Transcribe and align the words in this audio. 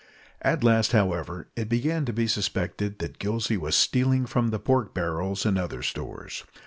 At 0.41 0.63
last, 0.63 0.93
however, 0.93 1.49
it 1.55 1.69
began 1.69 2.05
to 2.05 2.11
be 2.11 2.25
suspected 2.25 2.97
that 2.97 3.19
Gillsey 3.19 3.55
was 3.55 3.75
stealing 3.75 4.25
from 4.25 4.47
the 4.47 4.57
pork 4.57 4.95
barrels 4.95 5.45
and 5.45 5.59
other 5.59 5.83
stores. 5.83 6.43